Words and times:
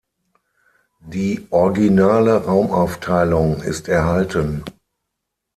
Die 1.05 1.45
originale 1.51 2.45
Raumaufteilung 2.45 3.61
ist 3.61 3.87
erhalten. 3.87 4.63